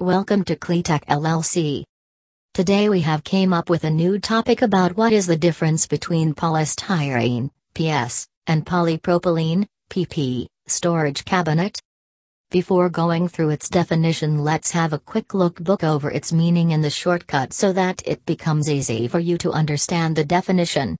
[0.00, 1.84] Welcome to Cleatech LLC.
[2.54, 6.32] Today we have came up with a new topic about what is the difference between
[6.32, 11.78] polystyrene, PS, and polypropylene, PP, storage cabinet.
[12.50, 16.80] Before going through its definition let's have a quick look book over its meaning in
[16.80, 20.96] the shortcut so that it becomes easy for you to understand the definition.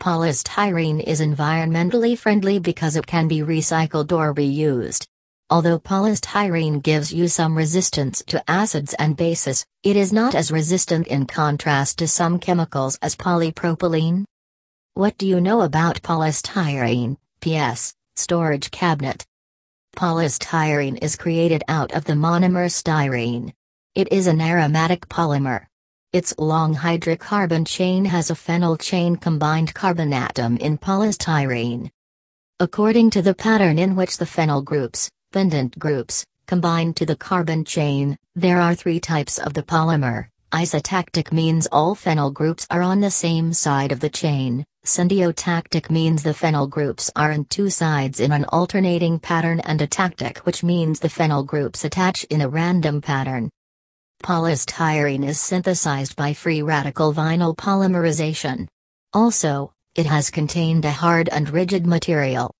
[0.00, 5.09] Polystyrene is environmentally friendly because it can be recycled or reused.
[5.52, 11.08] Although polystyrene gives you some resistance to acids and bases, it is not as resistant
[11.08, 14.26] in contrast to some chemicals as polypropylene.
[14.94, 19.26] What do you know about polystyrene, PS, storage cabinet?
[19.96, 23.52] Polystyrene is created out of the monomer styrene.
[23.96, 25.66] It is an aromatic polymer.
[26.12, 31.90] Its long hydrocarbon chain has a phenyl chain combined carbon atom in polystyrene.
[32.60, 37.64] According to the pattern in which the phenyl groups, pendant groups, combined to the carbon
[37.64, 40.26] chain, there are three types of the polymer.
[40.52, 46.24] Isotactic means all phenyl groups are on the same side of the chain, syndiotactic means
[46.24, 50.98] the phenyl groups are on two sides in an alternating pattern and atactic which means
[50.98, 53.48] the phenyl groups attach in a random pattern.
[54.24, 58.66] Polystyrene is synthesized by free radical vinyl polymerization.
[59.12, 62.52] Also, it has contained a hard and rigid material.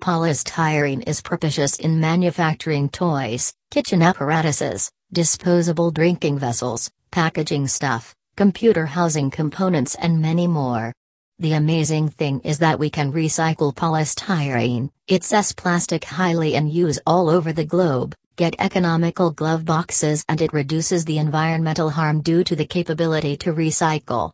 [0.00, 9.30] Polystyrene is propitious in manufacturing toys, kitchen apparatuses, disposable drinking vessels, packaging stuff, computer housing
[9.30, 10.92] components and many more.
[11.38, 17.00] The amazing thing is that we can recycle polystyrene, it's S plastic highly and use
[17.06, 22.44] all over the globe, get economical glove boxes and it reduces the environmental harm due
[22.44, 24.30] to the capability to recycle.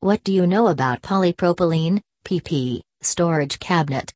[0.00, 4.12] What do you know about polypropylene, PP, storage cabinet?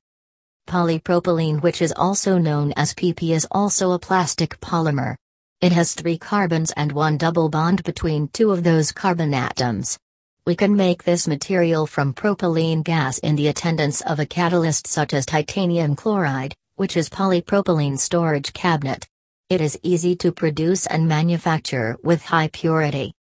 [0.71, 5.17] Polypropylene which is also known as PP is also a plastic polymer.
[5.61, 9.98] It has three carbons and one double bond between two of those carbon atoms.
[10.47, 15.13] We can make this material from propylene gas in the attendance of a catalyst such
[15.13, 19.09] as titanium chloride, which is polypropylene storage cabinet.
[19.48, 23.13] It is easy to produce and manufacture with high purity.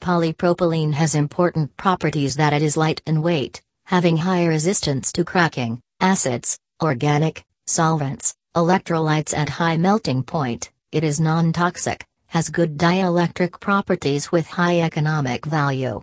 [0.00, 5.82] Polypropylene has important properties that it is light in weight, having high resistance to cracking,
[6.00, 14.30] acids, organic, solvents, electrolytes at high melting point, it is non-toxic, has good dielectric properties
[14.30, 16.00] with high economic value.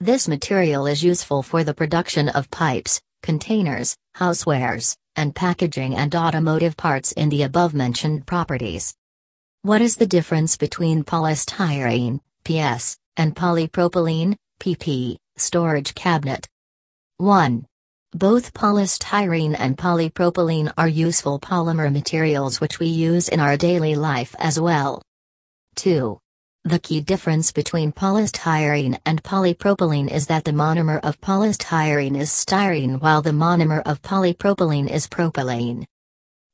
[0.00, 6.76] This material is useful for the production of pipes, containers, housewares, and packaging and automotive
[6.76, 8.94] parts in the above-mentioned properties.
[9.62, 16.46] What is the difference between polystyrene, PS, and polypropylene, PP, storage cabinet?
[17.16, 17.66] 1.
[18.16, 24.34] Both polystyrene and polypropylene are useful polymer materials which we use in our daily life
[24.38, 25.02] as well.
[25.74, 26.18] 2.
[26.64, 33.02] The key difference between polystyrene and polypropylene is that the monomer of polystyrene is styrene
[33.02, 35.84] while the monomer of polypropylene is propylene.